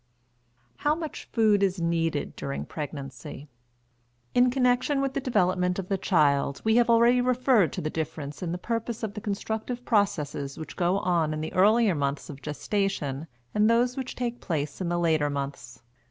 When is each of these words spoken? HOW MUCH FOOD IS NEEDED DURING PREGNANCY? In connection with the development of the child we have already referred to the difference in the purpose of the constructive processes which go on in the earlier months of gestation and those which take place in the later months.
HOW 0.77 0.95
MUCH 0.95 1.25
FOOD 1.31 1.61
IS 1.61 1.79
NEEDED 1.79 2.35
DURING 2.35 2.65
PREGNANCY? 2.65 3.47
In 4.33 4.49
connection 4.49 4.99
with 4.99 5.13
the 5.13 5.19
development 5.19 5.77
of 5.77 5.89
the 5.89 5.97
child 5.99 6.59
we 6.63 6.77
have 6.77 6.89
already 6.89 7.21
referred 7.21 7.71
to 7.73 7.81
the 7.81 7.89
difference 7.91 8.41
in 8.41 8.51
the 8.51 8.57
purpose 8.57 9.03
of 9.03 9.13
the 9.13 9.21
constructive 9.21 9.85
processes 9.85 10.57
which 10.57 10.75
go 10.75 10.97
on 10.97 11.35
in 11.35 11.41
the 11.41 11.53
earlier 11.53 11.93
months 11.93 12.31
of 12.31 12.41
gestation 12.41 13.27
and 13.53 13.69
those 13.69 13.95
which 13.95 14.15
take 14.15 14.41
place 14.41 14.81
in 14.81 14.89
the 14.89 14.97
later 14.97 15.29
months. 15.29 15.83